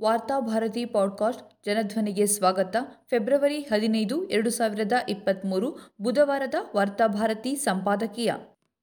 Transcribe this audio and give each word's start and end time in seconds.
Varthabharati 0.00 0.84
podcast 0.84 1.42
ಜನಧ್ವನಿಗೆ 1.66 2.26
ಸ್ವಾಗತ. 2.26 2.76
February 3.10 3.58
ಹದಿನೈದು, 3.58 4.28
ಎರಡು 4.28 4.50
ಸಾವಿರದ 4.50 4.92
ಇಪ್ಪತ್ತ್ಮೂರು 5.08 5.94
ಬುಧವಾರದ 6.00 6.54
ವಾರ್ತಾಭಾರತಿ 6.76 7.54
ಸಂಪಾದಕೀಯ. 7.54 8.32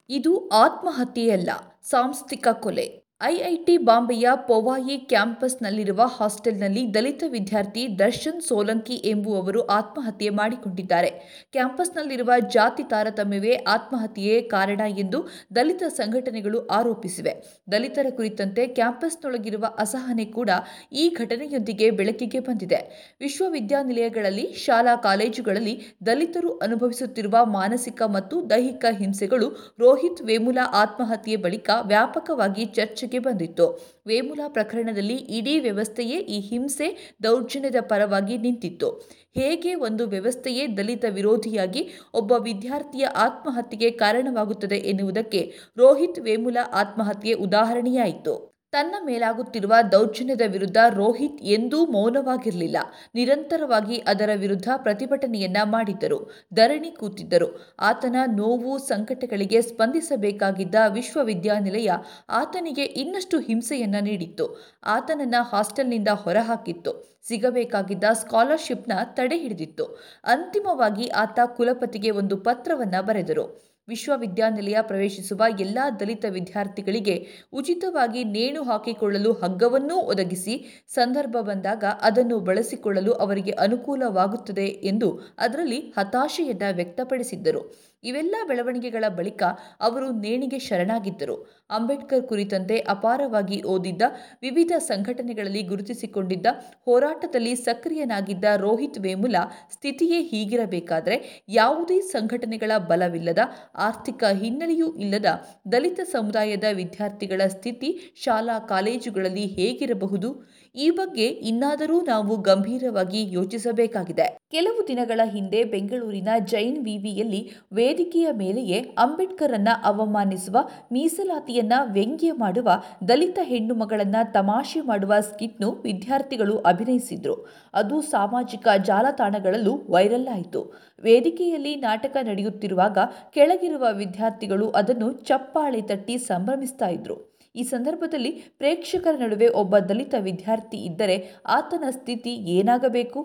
ಇದು 0.08 0.48
ಆತ್ಮಹತ್ಯೆಯಲ್ಲ, 0.48 1.50
ಸಾಂಸ್ಥಿಕ 1.82 2.48
ಕೊಲೆ. 2.52 3.07
ಐಐಟಿ 3.20 3.74
ಬಾಂಬೆಯ 3.76 4.26
ಪೊವಾಯಿ 4.48 4.96
ಕ್ಯಾಂಪಸ್ನಲ್ಲಿರುವ 4.98 6.02
ಹಾಸ್ಟೆಲ್ನಲ್ಲಿ 6.16 6.94
ದಲಿತ 6.94 7.24
ವಿದ್ಯಾರ್ಥಿ 7.28 7.98
ದರ್ಶನ್ 7.98 8.40
ಸೋಲಂಕಿ 8.40 8.96
ಎಂಬುವವರು 9.04 9.60
ಆತ್ಮಹತ್ಯೆ 9.66 10.28
ಮಾಡಿಕೊಂಡಿದ್ದಾರೆ. 10.30 11.10
ಕ್ಯಾಂಪಸ್ನಲ್ಲಿರುವ 11.52 12.32
ಜಾತಿ 12.54 12.82
ತಾರತಮ್ಯವೇ 12.82 13.54
ಆತ್ಮಹತ್ಯೆಯೇ 13.54 14.42
ಕಾರಣ 14.42 14.80
ಎಂದು 14.98 15.20
ದಲಿತ 15.56 15.82
ಸಂಘಟನೆಗಳು 15.88 16.60
ಆರೋಪಿಸಿವೆ. 16.66 17.32
ದಲಿತರ 17.72 18.06
ಕುರಿತಂತೆ 18.16 18.66
ಕ್ಯಾಂಪಸ್ನೊಳಗಿರುವ 18.68 19.64
ಅಸಹನೆ 19.78 20.24
ಕೂಡ 20.24 20.50
ಈ 20.92 21.08
ಘಟನೆಯೊಂದಿಗೆ 21.18 21.90
ಬೆಳಕಿಗೆ 21.90 22.40
ಬಂದಿದೆ. 22.40 22.80
ವಿಶ್ವವಿದ್ಯಾನಿಲಯಗಳಲ್ಲಿ, 23.20 24.52
ಶಾಲಾ 24.66 24.96
ಕಾಲೇಜುಗಳಲ್ಲಿ 24.96 25.74
ದಲಿತರು 26.06 26.58
ಅನುಭವಿಸುತ್ತಿರುವ 26.58 27.36
ಮಾನಸಿಕ 27.44 28.02
ಮತ್ತು 28.02 28.50
ದೈಹಿಕ 28.50 28.84
ಹಿಂಸೆಗಳು 28.90 29.50
ರೋಹಿತ್ 29.80 30.22
ವೇಮುಲಾ 30.22 30.68
ಆತ್ಮಹತ್ಯೆ 30.74 31.36
ಬಳಿಕ 31.36 31.70
ವ್ಯಾಪಕವಾಗಿ 31.82 32.64
ಚರ್ಚೆಗೆ 33.08 33.18
ಬಂದಿತ್ತು. 33.18 33.66
ವೇಮುಲಾ 34.06 34.48
ಪ್ರಕರಣದಲ್ಲಿ 34.48 35.16
ಇಡೀ 35.16 35.60
ವ್ಯವಸ್ಥೆಯೇ 35.60 36.18
ಈ 36.18 36.40
ಹಿಂಸೆ 36.40 37.16
ದೌರ್ಜನ್ಯದ 37.22 37.76
ಪರವಾಗಿ 37.80 38.38
ನಿಂತಿತ್ತು. 38.38 38.88
ಹೇಗೆ 39.34 39.74
ಒಂದು 39.74 40.06
ವ್ಯವಸ್ಥೆಯೇ 40.06 40.66
ದಲಿತ 40.76 41.04
ವಿರೋಧಿಯಾಗಿ 41.08 41.82
ಒಬ್ಬ 42.14 42.32
ವಿದ್ಯಾರ್ಥಿಯ 42.32 43.06
ಆತ್ಮಹತ್ಯೆಗೆ 43.06 43.90
ಕಾರಣವಾಗುತ್ತದೆ 43.90 44.76
ಎನ್ನುವುದಕ್ಕೆ 44.76 45.40
ರೋಹಿತ್ 45.76 46.20
ವೇಮುಲಾ 46.20 46.64
ಆತ್ಮಹತ್ಯೆ 46.72 47.32
ಉದಾಹರಣೆಯಾಯಿತು. 47.32 48.57
ತನ್ನ 48.72 48.94
ಮೇಲಾಗುತ್ತಿರುವ 49.04 49.74
ದೌರ್ಜನ್ಯದ 49.92 50.40
ವಿರುದ್ಧ 50.46 50.76
ರೋಹಿತ್ 50.90 51.42
ಎಂದೂ 51.42 51.86
ಮೌನವಾಗಿರಲಿಲ್ಲ. 51.86 52.76
ನಿರಂತರವಾಗಿ 53.14 53.96
ಅದರ 53.96 54.30
ವಿರುದ್ಧ 54.36 54.68
ಪ್ರತಿಭಟನೆಯನ್ನ 54.76 55.56
ಮಾಡಿದ್ದರು. 55.64 56.30
ಧರಣಿ 56.54 56.90
ಕೂತಿದ್ದರು. 56.90 57.76
ಆತನ 57.80 58.16
ನೋವು 58.36 58.78
ಸಂಕಟಗಳಿಗೆ 58.78 59.62
ಸ್ಪಂದಿಸಬೇಕಾಗಿದ್ದ 59.62 60.74
ವಿಶ್ವವಿದ್ಯಾನಿಲಯ 60.88 61.90
ಆತನಿಗೆ 62.28 62.84
ಇನ್ನಷ್ಟು 62.84 63.40
ಹಿಂಸೆಯನ್ನ 63.40 63.96
ನೀಡಿತ್ತು. 64.00 64.64
ಆತನನ್ನ 64.84 65.34
ಹಾಸ್ಟೆಲ್ನಿಂದ 65.40 66.08
ಹೊರಹಾಕಿತ್ತು. 66.08 67.20
ಸಿಗಬೇಕಾಗಿದ್ದ 67.28 68.04
ಸ್ಕಾಲರ್ಶಿಪ್ನ 68.12 68.92
ತಡೆ 69.04 69.38
ಹಿಡಿದಿತ್ತು. 69.38 69.84
ಅಂತಿಮವಾಗಿ 70.24 71.08
ಆತ 71.08 71.38
ಕುಲಪತಿಗೆ 71.56 72.10
ಒಂದು 72.10 72.36
ಪತ್ರವನ್ನ 72.36 73.00
ಬರೆದರು. 73.00 73.68
ವಿಶ್ವವಿದ್ಯಾನಿಲಯ 73.88 74.78
ಪ್ರವೇಶಿಸುವ 74.82 75.44
ಎಲ್ಲ 75.60 75.78
ದಲಿತ 76.00 76.24
ವಿದ್ಯಾರ್ಥಿಗಳಿಗೆ 76.28 77.14
ಉಚಿತವಾಗಿ 77.52 78.24
ನೇಣು 78.24 78.62
ಹಾಕಿಕೊಳ್ಳಲು 78.62 79.32
ಹಗ್ಗವನ್ನೂ 79.32 79.96
ಒದಗಿಸಿ 79.96 80.84
ಸಂದರ್ಭ 80.88 81.36
ಬಂದಾಗ 81.40 81.84
ಅದನ್ನು 82.02 82.38
ಬಳಸಿಕೊಳ್ಳಲು 82.40 83.12
ಅವರಿಗೆ 83.12 83.50
ಅನುಕೂಲವಾಗುತ್ತದೆ 83.50 84.66
ಎಂದು 84.84 85.08
ಅದರಲ್ಲಿ 85.38 85.80
ಹತಾಶೆಯನ್ನ 85.96 86.62
ವ್ಯಕ್ತಪಡಿಸಿದ್ದರು. 86.72 87.62
ಇವೆಲ್ಲ 88.04 88.36
ಬೆಳವಣಿಗೆಗಳ 88.48 89.04
ಬಳಿಕ 89.08 89.42
ಅವರು 89.80 90.10
ನೇಣಿಗೆ 90.10 90.58
ಶರಣಾಗಿದ್ದರು. 90.58 91.36
ಅಂಬೇಡ್ಕರ್ 91.70 92.22
ಕುರಿತಂತೆ 92.22 92.78
ಅಪಾರವಾಗಿ 92.78 93.62
ಓದಿದ್ದ, 93.62 94.02
ವಿವಿಧ 94.42 94.72
ಸಂಘಟನೆಗಳಲ್ಲಿ 94.78 95.62
ಗುರುತಿಸಿಕೊಂಡಿದ್ದ, 95.62 96.46
ಹೋರಾಟದಲ್ಲಿ 96.84 97.54
ಸಕ್ರಿಯನಾಗಿದ್ದ 97.54 98.44
ರೋಹಿತ್ 98.56 98.98
ವೇಮುಲಾ 98.98 99.42
ಸ್ಥಿತಿಯೇ 99.70 100.22
ಹೀಗಿರಬೇಕಾದರೆ 100.22 101.44
ಯಾವುದೇ 101.48 102.00
ಸಂಘಟನೆಗಳ 102.00 102.72
ಬಲವಿಲ್ಲದ, 102.76 103.38
ಆರ್ಥಿಕ 103.74 104.24
ಹಿನ್ನೆಲೆಯೂ 104.32 104.92
ಇಲ್ಲದ 104.94 105.26
ದಲಿತ 105.72 106.00
ಸಮುದಾಯದ 106.12 106.64
ವಿದ್ಯಾರ್ಥಿಗಳ 106.72 107.42
ಸ್ಥಿತಿ 107.48 108.12
ಶಾಲಾ 108.24 108.58
ಕಾಲೇಜುಗಳಲ್ಲಿ 108.58 109.46
ಹೇಗಿರಬಹುದು? 109.46 110.30
ಈ 110.74 110.90
ಬಗ್ಗೆ 110.90 111.26
ಇನ್ನಾದರೂ 111.26 112.00
ನಾವು 112.00 112.36
ಗಂಭೀರವಾಗಿ 112.36 113.32
ಯೋಚಿಸಬೇಕಾಗಿದೆ. 113.32 114.38
ಕೆಲವು 114.50 114.88
ದಿನಗಳ 114.88 115.20
ಹಿಂದೆ 115.24 115.64
ಬೆಂಗಳೂರಿನ 115.64 116.28
ಜೈನ್ 116.44 116.84
ವಿವಿಯಲ್ಲಿ 116.84 117.50
ವೇದಿಕೆಯ 117.72 118.28
ಮೇಲೆಯೇ 118.32 118.80
ಅಂಬೇಡ್ಕರನ್ನ 118.98 119.68
ಅವಮಾನಿಸುವ, 119.84 120.56
ಮೀಸಲಾತಿಯನ್ನ 120.92 121.72
ವ್ಯಂಗ್ಯ 121.84 122.32
ಮಾಡುವ, 122.32 122.70
ದಲಿತ 123.08 123.38
ಹೆಣ್ಣು 123.42 123.74
ಮಗಳನ್ನ 123.74 124.16
ತಮಾಷೆ 124.24 124.80
ಮಾಡುವ 124.80 125.14
ಸ್ಕಿಟ್ನು 125.20 125.70
ವಿದ್ಯಾರ್ಥಿಗಳು 125.70 126.58
ಅಭಿನಯಿಸಿದ್ರು. 126.58 127.46
ಅದು 127.74 128.00
ಸಾಮಾಜಿಕ 128.00 128.68
ಜಾಲತಾಣಗಳಲ್ಲೂ 128.84 129.82
ವೈರಲ್ 129.90 130.28
ಆಯಿತು. 130.28 130.74
ವೇದಿಕೆಯಲ್ಲಿ 131.02 131.76
ನಾಟಕ 131.76 132.16
ನಡೆಯುತ್ತಿರುವಾಗ 132.22 132.98
ಕೆಳಗಿರುವ 133.30 133.86
ವಿದ್ಯಾರ್ಥಿಗಳು 133.92 134.70
ಅದನ್ನು 134.70 135.12
ಚಪ್ಪಾಳೆ 135.12 135.80
ತಟ್ಟಿ 135.80 136.18
ಸಂಭ್ರಮಿಸ್ತಾ 136.18 136.88
ಇದ್ರು. 136.88 137.37
ಈ 137.58 137.64
ಸಂದರ್ಭದಲ್ಲಿ 137.64 138.32
ಪ್ರೇಕ್ಷಕರ 138.58 139.14
ನಡುವೆ 139.24 139.48
ಒಬ್ಬ 139.62 139.78
ದಲಿತ 139.90 140.14
ವಿದ್ಯಾರ್ಥಿ 140.20 140.78
ಇದ್ದರೆ 140.88 141.16
ಆತನ 141.46 141.84
ಸ್ಥಿತಿ 141.90 142.34
ಏನಾಗಬೇಕು? 142.58 143.20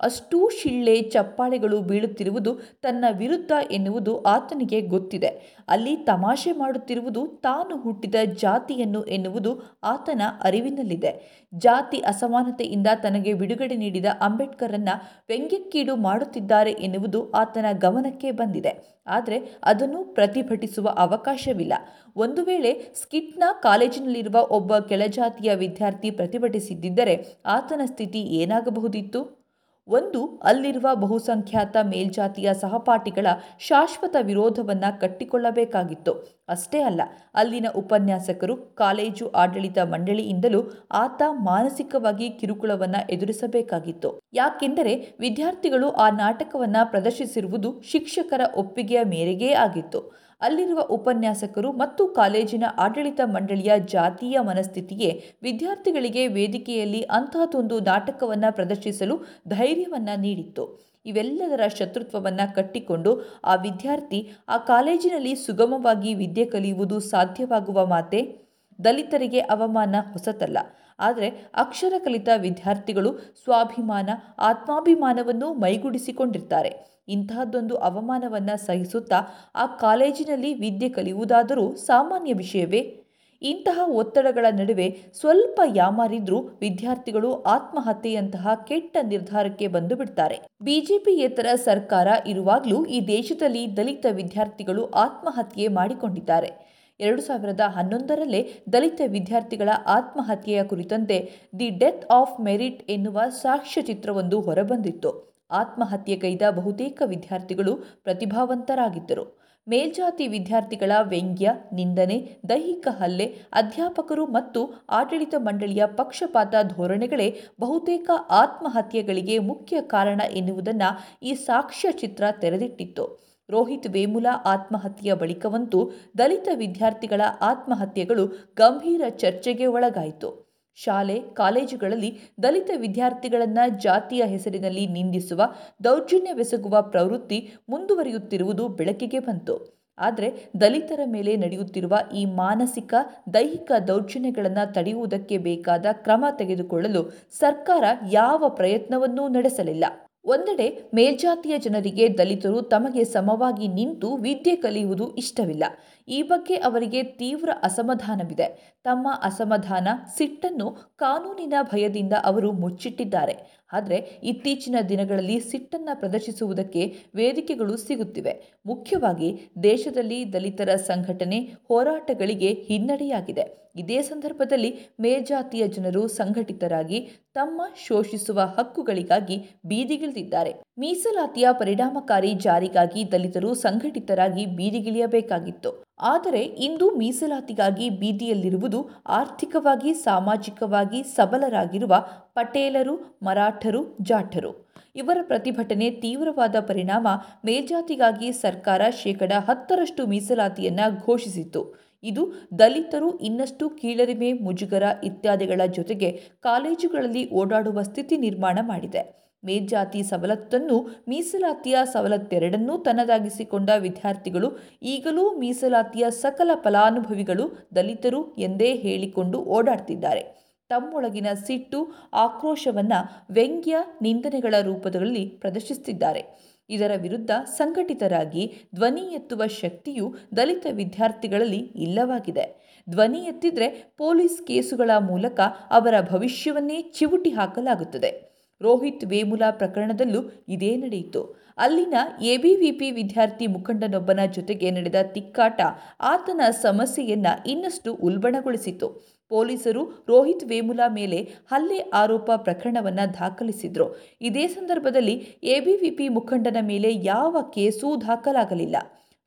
ಅಷ್ಟೂ 0.00 0.48
ಶಿಳ್ಳೆ 0.48 1.02
ಚಪ್ಪಾಳೆಗಳು 1.02 1.80
ಬೀಳುತ್ತಿರುವುದು 1.80 2.58
ತನ್ನ 2.82 3.04
ವಿರುದ್ಧ 3.12 3.52
ಎನ್ನುವುದು 3.70 4.22
ಆತನಿಗೆ 4.22 4.80
ಗೊತ್ತಿದೆ. 4.80 5.26
ಅಲ್ಲಿ 5.68 5.96
ತಮಾಷೆ 5.96 6.52
ಮಾಡುತ್ತಿರುವುದು 6.52 7.26
ತಾನು 7.26 7.76
ಹುಟ್ಟಿದ 7.76 8.14
ಜಾತಿಯನ್ನು 8.34 9.04
ಎನ್ನುವುದು 9.04 9.78
ಆತನ 9.82 10.22
ಅರಿವಿನಲ್ಲಿದೆ. 10.42 11.46
ಜಾತಿ 11.54 11.98
ಅಸಮಾನತೆಯಿಂದ 11.98 12.86
ತನಗೆ 13.02 13.34
ಬಿಡುಗಡೆ 13.34 13.76
ನೀಡಿದ 13.76 14.04
ಅಂಬೇಡ್ಕರನ್ನ 14.20 14.88
ವ್ಯಂಗ್ಯಕ್ಕೀಡು 15.28 15.96
ಮಾಡುತ್ತಿದ್ದಾರೆ 15.96 16.70
ಎನ್ನುವುದು 16.70 17.30
ಆತನ 17.30 17.66
ಗಮನಕ್ಕೆ 17.78 18.30
ಬಂದಿದೆ. 18.30 19.02
ಆದರೆ 19.06 19.38
ಅದನ್ನು 19.62 20.04
ಪ್ರತಿಭಟಿಸುವ 20.04 20.94
ಅವಕಾಶವಿಲ್ಲ. 20.98 21.72
ಒಂದು 22.16 22.44
ವೇಳೆ 22.44 22.92
ಸ್ಕಿಟ್ನ 22.94 23.44
ಕಾಲೇಜಿನಲ್ಲಿರುವ 23.62 24.40
ಒಬ್ಬ 24.40 24.78
ಕೆಳಜಾತಿಯ 24.78 25.54
ವಿದ್ಯಾರ್ಥಿ 25.54 26.10
ಪ್ರತಿಭಟಿಸಿದ್ದರೆ 26.10 27.26
ಆತನ 27.46 27.80
ಸ್ಥಿತಿ 27.84 28.18
ಏನಾಗಬಹುದಿತ್ತು? 28.18 29.45
ಒಂದು, 29.88 30.40
ಅಲ್ಲಿರುವ 30.42 30.94
ಬಹುಸಂಖ್ಯಾತ 30.94 31.76
ಮೇಲ್ಜಾತಿಯ 31.82 32.54
ಸಹಪಾಠಿಗಳ 32.54 33.26
ಶಾಶ್ವತ 33.58 34.16
ವಿರೋಧವನ್ನು 34.22 35.00
ಕಟ್ಟಿಕೊಳ್ಳಬೇಕಾಗಿತ್ತು. 35.00 36.12
ಅಷ್ಟೇ 36.48 36.80
ಅಲ್ಲ, 36.82 37.00
ಅಲ್ಲಿನ 37.34 37.66
ಉಪನ್ಯಾಸಕರು, 37.76 38.56
ಕಾಲೇಜು 38.56 39.28
ಆಡಳಿತ 39.28 39.78
ಮಂಡಳಿಯಿಂದಲೂ 39.78 40.62
ಆತ 40.92 41.22
ಮಾನಸಿಕವಾಗಿ 41.28 42.30
ಕಿರುಕುಳವನ್ನು 42.30 43.12
ಎದುರಿಸಬೇಕಾಗಿತ್ತು. 43.12 44.20
ಯಾಕೆಂದರೆ, 44.32 45.16
ವಿದ್ಯಾರ್ಥಿಗಳು 45.20 45.90
ಆ 45.90 46.10
ನಾಟಕವನ್ನು 46.10 46.90
ಪ್ರದರ್ಶಿಸಿರುವುದು 46.90 47.80
ಶಿಕ್ಷಕರ 47.82 48.40
ಒಪ್ಪಿಗೆಯ 48.56 49.04
ಮೇರೆಗೇ 49.04 49.52
ಆಗಿತ್ತು. 49.52 50.25
ಅಲ್ಲಿರುವ 50.40 50.80
ಉಪನ್ಯಾಸಕರು 50.80 51.72
ಮತ್ತು 51.72 52.08
ಕಾಲೇಜಿನ 52.08 52.64
ಆಡಳಿತ 52.78 53.20
ಮಂಡಳಿಯ 53.24 53.72
ಜಾತಿಯ 53.78 54.38
ಮನಸ್ಥಿತಿಯೇ 54.40 55.24
ವಿದ್ಯಾರ್ಥಿಗಳಿಗೆ 55.42 56.26
ವೇದಿಕೆಯಲ್ಲಿ 56.26 57.02
ಅಂತಹದೊಂದು 57.02 57.80
ನಾಟಕವನ್ನು 57.80 58.54
ಪ್ರದರ್ಶಿಸಲು 58.54 59.16
ಧೈರ್ಯವನ್ನು 59.48 60.20
ನೀಡಿತ್ತು. 60.20 60.86
ಇವೆಲ್ಲದರ 61.06 61.60
ಶತ್ರುತ್ವವನ್ನು 61.66 62.54
ಕಟ್ಟಿಕೊಂಡು 62.54 63.40
ಆ 63.44 63.54
ವಿದ್ಯಾರ್ಥಿ 63.54 64.30
ಆ 64.48 64.58
ಕಾಲೇಜಿನಲ್ಲಿ 64.58 65.34
ಸುಗಮವಾಗಿ 65.34 66.14
ವಿದ್ಯೆ 66.14 66.44
ಕಲಿಯುವುದು 66.44 67.00
ಸಾಧ್ಯವಾಗುವ 67.00 67.86
ಮಾತೆ? 67.86 68.46
ದಲಿತರಿಗೆ 68.84 69.38
ಅವಮಾನ 69.38 69.94
ಹೊಸತಲ್ಲ. 70.12 70.58
ಆದರೆ 70.98 71.50
ಅಕ್ಷರ 71.54 71.92
ಕಲಿತ 71.98 72.28
ವಿದ್ಯಾರ್ಥಿಗಳು 72.36 73.12
ಸ್ವಾಭಿಮಾನ, 73.44 74.10
ಆತ್ಮಾಭಿಮಾನವನ್ನು 74.38 75.54
ಮೈಗೂಡಿಸಿಕೊಂಡಿರ್ತಾರೆ. 75.54 76.70
ಇಂತಹದ್ದೊಂದು 77.08 77.76
ಅವಮಾನವನ್ನು 77.76 78.66
ಸಹಿಸುತ್ತಾ 78.66 79.18
ಆ 79.54 79.66
ಕಾಲೇಜಿನಲ್ಲಿ 79.66 80.54
ವಿದ್ಯೆ 80.54 80.88
ಕಲಿಯುವುದಾದರೂ 80.88 81.74
ಸಾಮಾನ್ಯ 81.74 82.32
ವಿಷಯವೇ? 82.32 83.02
ಇಂತಹ 83.42 83.80
ಒತ್ತಡಗಳ 83.88 84.46
ನಡುವೆ 84.50 85.10
ಸ್ವಲ್ಪ 85.14 85.60
ಯಾಮಾರಿದ್ರೂ 85.74 86.38
ವಿದ್ಯಾರ್ಥಿಗಳು 86.60 87.42
ಆತ್ಮಹತ್ಯೆಯಂತಹ 87.42 88.54
ಕೆಟ್ಟ 88.54 88.96
ನಿರ್ಧಾರಕ್ಕೆ 89.02 89.68
ಬಂದು 89.68 89.96
ಬಿಡ್ತಾರೆ 89.96 90.40
ಬಿಜೆಪಿಯೇತರ 90.62 91.46
ಸರ್ಕಾರ 91.54 92.06
ಇರುವಾಗಲೂ 92.26 92.84
ಈ 92.84 93.06
ದೇಶದಲ್ಲಿ 93.06 93.76
ದಲಿತ 93.76 94.06
ವಿದ್ಯಾರ್ಥಿಗಳು 94.10 94.86
ಆತ್ಮಹತ್ಯೆ 94.90 95.68
ಮಾಡಿಕೊಂಡಿದ್ದಾರೆ. 95.68 96.75
ಎರಡು 97.00 97.22
ಸಾವಿರದ 97.22 97.60
ಹನ್ನೊಂದರಲ್ಲೇ 97.60 98.52
ದಲಿತ 98.72 99.00
ವಿದ್ಯಾರ್ಥಿಗಳ 99.06 99.68
ಆತ್ಮಹತ್ಯೆಯ 99.86 100.64
ಕುರಿತಂತೆ 100.64 101.30
ದಿ 101.58 101.70
ಡೆತ್ 101.70 102.06
ಆಫ್ 102.10 102.40
ಮೆರಿಟ್ 102.40 102.90
ಎನ್ನುವ 102.90 103.22
ಸಾಕ್ಷ್ಯಚಿತ್ರವೊಂದು 103.28 104.40
ಹೊರಬಂದಿತ್ತು. 104.40 105.36
ಆತ್ಮಹತ್ಯೆಗೈದ 105.50 106.42
ಬಹುತೇಕ 106.50 107.02
ವಿದ್ಯಾರ್ಥಿಗಳು 107.06 107.76
ಪ್ರತಿಭಾವಂತರಾಗಿದ್ದರು. 107.76 109.46
ಮೇಲ್ಜಾತಿ 109.68 110.26
ವಿದ್ಯಾರ್ಥಿಗಳ 110.28 110.92
ವ್ಯಂಗ್ಯ, 111.02 111.52
ನಿಂದನೆ, 111.72 112.36
ದೈಹಿಕ 112.48 112.88
ಹಲ್ಲೆ, 112.98 113.34
ಅಧ್ಯಾಪಕರು 113.52 114.26
ಮತ್ತು 114.26 114.84
ಆಡಳಿತ 114.90 115.34
ಮಂಡಳಿಯ 115.38 115.86
ಪಕ್ಷಪಾತ 115.86 116.54
ಧೋರಣೆಗಳೇ 116.62 117.40
ಬಹುತೇಕ 117.60 118.10
ಆತ್ಮಹತ್ಯೆಗಳಿಗೆ 118.30 119.38
ಮುಖ್ಯ 119.38 119.80
ಕಾರಣ 119.80 120.20
ಎನ್ನುವುದನ್ನು 120.30 120.90
ಈ 121.22 121.34
ಸಾಕ್ಷ್ಯಚಿತ್ರ 121.34 122.24
ತೆರೆದಿಟ್ಟಿತ್ತು. 122.40 123.25
ರೋಹಿತ್ 123.50 123.86
ವೇಮುಲಾ 123.86 124.42
ಆತ್ಮಹತ್ಯೆಯ 124.44 125.14
ಬಳಿಕವಂತೂ 125.14 125.90
ದಲಿತ 126.18 126.48
ವಿದ್ಯಾರ್ಥಿಗಳ 126.54 127.20
ಆತ್ಮಹತ್ಯೆಗಳು 127.40 128.26
ಗಂಭೀರ 128.56 129.02
ಚರ್ಚೆಗೆ 129.08 129.66
ಒಳಗಾಯಿತು. 129.66 130.46
ಶಾಲೆ, 130.74 131.20
ಕಾಲೇಜುಗಳಲ್ಲಿ 131.20 132.18
ದಲಿತ 132.42 132.70
ವಿದ್ಯಾರ್ಥಿಗಳನ್ನು 132.76 133.80
ಜಾತಿಯ 133.80 134.24
ಹೆಸರಿನಲ್ಲಿ 134.24 134.86
ನಿಂದಿಸುವ 134.86 135.42
ದೌರ್ಜನ್ಯವೆಸಗುವ 135.84 136.82
ಪ್ರವೃತ್ತಿ 136.82 137.54
ಮುಂದುವರಿಯುತ್ತಿರುವುದು 137.68 138.68
ಬೆಳಕಿಗೆ 138.68 139.18
ಬಂತು. 139.18 139.76
ಆದರೆ 139.98 140.46
ದಲಿತರ 140.60 141.00
ಮೇಲೆ 141.06 141.36
ನಡೆಯುತ್ತಿರುವ 141.36 141.98
ಈ 142.14 142.24
ಮಾನಸಿಕ, 142.24 142.94
ದೈಹಿಕ 143.34 143.72
ದೌರ್ಜನ್ಯಗಳನ್ನು 143.88 144.72
ತಡೆಯುವುದಕ್ಕೆ 144.72 145.38
ಬೇಕಾದ 145.38 145.86
ಕ್ರಮ 145.92 146.24
ತೆಗೆದುಕೊಳ್ಳಲು 146.38 147.10
ಸರ್ಕಾರ 147.38 147.84
ಯಾವ 148.10 148.44
ಪ್ರಯತ್ನವನ್ನೂ 148.48 149.28
ನಡೆಸಲಿಲ್ಲ. 149.28 149.84
ಒಂದೆಡೆ 150.26 150.90
ಮೇಲ್ಜಾತಿಯ 150.94 151.58
ಜನರಿಗೆ 151.58 152.08
ದಲಿತರು 152.18 152.62
ತಮಗೆ 152.62 153.04
ಸಮವಾಗಿ 153.04 153.68
ನಿಂತು 153.68 154.16
ವಿದ್ಯೆ 154.16 154.56
ಕಲಿಯುವುದು 154.56 155.14
ಇಷ್ಟವಿಲ್ಲ. 155.14 155.64
ಈ 156.08 156.22
ಬಗ್ಗೆ 156.22 156.54
ಅವರಿಗೆ 156.54 157.02
ತೀವ್ರ 157.02 157.50
ಅಸಮಾಧಾನವಿದೆ. 157.62 158.78
ತಮ್ಮ 158.84 159.08
ಅಸಮಾಧಾನ, 159.22 159.88
ಸಿಟ್ಟನ್ನು 160.16 160.96
ಕಾನೂನಿನ 160.96 161.54
ಭಯದಿಂದ 161.62 162.12
ಅವರು 162.24 162.52
ಮುಚ್ಚಿಟ್ಟಿದ್ದಾರೆ. 162.52 163.65
ಆದರೆ 163.72 164.20
ಇತ್ತೀಚಿನ 164.22 164.76
ದಿನಗಳಲ್ಲಿ 164.88 165.40
ಸಿಟ್ಟನ್ನು 165.40 166.00
ಪ್ರದರ್ಶಿಸುವುದಕ್ಕೆ 166.00 166.94
ವೇದಿಕೆಗಳು 167.14 167.76
ಸಿಗುತ್ತಿವೆ. 167.76 168.58
ಮುಖ್ಯವಾಗಿ 168.66 169.50
ದೇಶದಲ್ಲಿ 169.62 170.32
ದಲಿತರ 170.32 170.74
ಸಂಘಟನೆ 170.74 171.40
ಹೋರಾಟಗಳಿಗೆ 171.68 172.52
ಹಿನ್ನಡೆಯಾಗಿದೆ. 172.52 173.66
ಇದೇ 173.76 174.02
ಸಂದರ್ಭದಲ್ಲಿ 174.02 174.74
ಮೇಜಾತಿಯ 175.00 175.66
ಜನರು 175.68 176.08
ಸಂಘಟಿತರಾಗಿ 176.08 177.08
ತಮ್ಮ 177.34 177.62
ಶೋಷಿಸುವ 177.86 178.40
ಹಕ್ಕುಗಳಿಗಾಗಿ 178.40 179.36
ಬೀದಿಗಿಳಿದಿದ್ದಾರೆ. 179.66 180.65
ಮೀಸಲಾತಿಯ 180.78 181.48
ಪರಿಣಾಮಕಾರಿ 181.52 182.34
ಜಾರಿಗಾಗಿ 182.34 183.12
ದಲಿತರು 183.12 183.54
ಸಂಘಟಿತರಾಗಿ 183.54 184.46
ಬೀದಿಗಿಳಿಯಬೇಕಾಗಿತ್ತು. 184.46 185.84
ಆದರೆ 186.00 186.40
ಇಂದು 186.40 186.90
ಮೀಸಲಾತಿಗಾಗಿ 186.90 187.90
ಬೀದಿಯಲ್ಲಿರುವುದು 187.90 188.90
ಆರ್ಥಿಕವಾಗಿ, 189.06 189.94
ಸಾಮಾಜಿಕವಾಗಿ 189.94 191.02
ಸಬಲರಾಗಿರುವ 191.02 192.04
ಪಟೇಲರು, 192.34 193.18
ಮರಾಠರು, 193.22 193.98
ಜಾಠರು. 194.02 194.68
ಇವರ 194.96 195.18
ಪ್ರತಿಭಟನೆ 195.22 195.90
ತೀವ್ರವಾದ 195.90 196.56
ಪರಿಣಾಮ 196.60 197.08
ಮೇಲ್ಜಾತಿಗಾಗಿ 197.44 198.32
ಸರ್ಕಾರ 198.32 198.82
ಶೇಕಡ 199.02 199.32
ಹತ್ತರಷ್ಟು 199.38 200.06
ಮೀಸಲಾತಿಯನ್ನು 200.06 201.06
ಘೋಷಿಸಿತ್ತು. 201.06 201.74
ಇದು 202.02 202.32
ದಲಿತರು 202.58 203.18
ಇನ್ನಷ್ಟು 203.18 203.70
ಕೀಳರಿಮೆ, 203.70 204.32
ಮುಜುಗರ 204.32 204.82
ಇತ್ಯಾದಿಗಳ 205.04 205.60
ಜೊತೆಗೆ 205.66 206.12
ಕಾಲೇಜುಗಳಲ್ಲಿ 206.40 207.30
ಓಡಾಡುವ 207.32 207.82
ಸ್ಥಿತಿ 207.82 208.16
ನಿರ್ಮಾಣ 208.16 208.58
ಮಾಡಿದೆ. 208.62 209.25
ಮೇಲ್ಜಾತಿ 209.44 210.02
ಸವಲತ್ತನ್ನು 210.02 210.88
ಮೀಸಲಾತಿಯ 211.08 211.78
ಸವಲತ್ತೆರಡನ್ನೂ 211.84 212.78
ತನ್ನದಾಗಿಸಿಕೊಂಡ 212.78 213.70
ವಿದ್ಯಾರ್ಥಿಗಳು, 213.78 214.58
ಈಗಲೂ 214.82 215.38
ಮೀಸಲಾತಿಯ 215.38 216.06
ಸಕಲ 216.10 216.50
ಫಲಾನುಭವಿಗಳು 216.54 217.68
ದಲಿತರು 217.74 218.36
ಎಂದೇ 218.36 218.74
ಹೇಳಿಕೊಂಡು 218.74 219.38
ಓಡಾಡ್ತಿದ್ದಾರೆ. 219.38 220.46
ತಮ್ಮೊಳಗಿನ 220.68 221.26
ಸಿಟ್ಟು, 221.46 221.88
ಆಕ್ರೋಶವನ್ನು 222.12 223.26
ವ್ಯಂಗ್ಯ 223.30 223.76
ನಿಂದನೆಗಳ 224.02 224.54
ರೂಪದಲ್ಲಿ 224.62 225.28
ಪ್ರದರ್ಶಿಸುತ್ತಿದ್ದಾರೆ 225.28 226.46
ಇದರ 226.68 226.90
ವಿರುದ್ಧ 226.96 227.30
ಸಂಘಟಿತರಾಗಿ 227.46 228.68
ಧ್ವನಿ 228.74 229.00
ಎತ್ತುವ 229.00 229.46
ಶಕ್ತಿಯು 229.46 230.14
ದಲಿತ 230.36 230.66
ವಿದ್ಯಾರ್ಥಿಗಳಲ್ಲಿ 230.70 231.56
ಇಲ್ಲವಾಗಿದೆ. 231.56 232.66
ಧ್ವನಿ 232.90 233.18
ಎತ್ತಿದ್ರೆ 233.18 233.68
ಪೊಲೀಸ್ 233.98 234.46
ಕೇಸುಗಳ 234.46 234.90
ಮೂಲಕ 234.98 235.40
ಅವರ 235.70 235.94
ಭವಿಷ್ಯವನ್ನೇ 236.00 236.82
ಚಿವುಟಿ 236.82 237.30
ಹಾಕಲಾಗುತ್ತದೆ. 237.30 238.35
ರೋಹಿತ್ 238.60 239.04
ವೇಮುಲಾ 239.04 239.50
ಪ್ರಕರಣದಲ್ಲೂ 239.50 240.44
ಇದೇ 240.48 240.76
ನಡೆಯಿತು. 240.76 241.46
ಅಲ್ಲಿನ 241.58 241.94
ಎಬಿವಿಪಿ 242.22 242.90
ವಿದ್ಯಾರ್ಥಿ 242.90 243.46
ಮುಖಂಡನೊಬ್ಬನ 243.46 244.20
ಜೊತೆಗೆ 244.34 244.70
ನಡೆದ 244.70 244.94
ತಿಕ್ಕಾಟ 245.02 245.60
ಆತನ 246.00 246.40
ಸಮಸ್ಯೆಯನ್ನ 246.50 247.26
ಇನ್ನಷ್ಟು 247.46 247.94
ಉಲ್ಬಣಗೊಳಿಸಿತು 247.94 249.16
ಪೊಲೀಸರು 249.28 250.04
ರೋಹಿತ್ 250.08 250.44
ವೇಮುಲಾ 250.44 250.88
ಮೇಲೆ 250.88 251.16
ಹಲ್ಲೆ 251.22 251.78
ಆರೋಪ 251.78 252.30
ಪ್ರಕರಣವನ್ನು 252.36 253.14
ದಾಖಲಿಸಿದ್ರು. 253.14 253.96
ಇದೇ 254.20 254.46
ಸಂದರ್ಭದಲ್ಲಿ 254.46 255.14
ಎಬಿವಿಪಿ 255.42 256.08
ಮುಖಂಡನ 256.08 256.56
ಮೇಲೆ 256.62 256.94
ಯಾವ 256.94 257.36
ಕೇಸೂ 257.54 258.00
ದಾಖಲಾಗಲಿಲ್ಲ. 258.00 258.76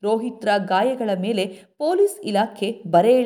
ರೋಹಿತ್ರ 0.02 0.48
ಗಾಯಗಳ 0.58 1.10
ಮೇಲೆ 1.20 1.46
ಪೊಲೀಸ್ 1.78 2.20
ಇಲಾಖೆ 2.24 2.82
ಬರೆ 2.86 3.22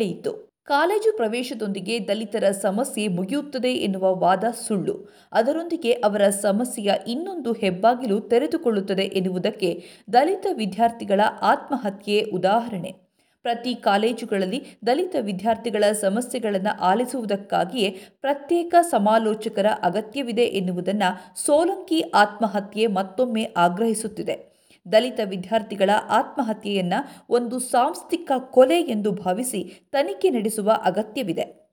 ಕಾಲೇಜು 0.65 1.17
ಪ್ರವೇಶದೊಂದಿಗೆ 1.17 2.09
ದಲಿತರ 2.09 2.51
ಸಮಸ್ಯೆ 2.51 3.09
ಮುಗಿಯುತ್ತದೆ 3.09 3.69
ಎನ್ನುವ 3.69 4.15
ವಾದ 4.15 4.45
ಸುಳ್ಳು. 4.67 5.15
ಅದರೊಂದಿಗೆ 5.33 5.93
ಅವರ 5.93 6.29
ಸಮಸ್ಯೆಯ 6.29 6.93
ಇನ್ನೊಂದು 7.07 7.53
ಹೆಬ್ಬಾಗಿಲು 7.53 8.21
ತೆರೆದುಕೊಳ್ಳುತ್ತದೆ 8.21 9.03
ಎನ್ನುವುದಕ್ಕೆ 9.03 9.85
ದಲಿತ 10.13 10.47
ವಿದ್ಯಾರ್ಥಿಗಳ 10.53 11.21
ಆತ್ಮಹತ್ಯೆ 11.43 12.23
ಉದಾಹರಣೆ. 12.23 12.95
ಪ್ರತಿ 13.43 13.75
ಕಾಲೇಜುಗಳಲ್ಲಿ 13.75 14.67
ದಲಿತ 14.87 15.17
ವಿದ್ಯಾರ್ಥಿಗಳ 15.21 15.93
ಸಮಸ್ಯೆಗಳನ್ನು 15.93 16.81
ಆಲಿಸುವುದಕ್ಕಾಗಿಯೇ 16.81 17.91
ಪ್ರತ್ಯೇಕ 18.21 18.75
ಸಮಾಲೋಚಕರ 18.81 19.67
ಅಗತ್ಯವಿದೆ 19.83 20.43
ಎನ್ನುವುದನ್ನು 20.43 21.41
ಸೋಲಂಕಿ 21.47 22.01
ಆತ್ಮಹತ್ಯೆ 22.01 22.87
ಮತ್ತೊಮ್ಮೆ 22.87 23.55
ಆಗ್ರಹಿಸುತ್ತಿದೆ. 23.57 24.54
ದಲಿತ 24.93 25.21
ವಿದ್ಯಾರ್ಥಿಗಳ 25.25 25.91
ಆತ್ಮಹತ್ಯೆಯನ್ನು 26.09 27.25
ಒಂದು 27.29 27.59
ಸಾಂಸ್ಥಿಕ 27.59 28.33
ಕೊಲೆ 28.39 28.83
ಎಂದು 28.83 29.13
ಭಾವಿಸಿ 29.13 29.89
ತನಿಖೆ 29.93 30.31
ನಡೆಸುವ 30.31 30.71
ಅಗತ್ಯವಿದೆ. 30.85 31.64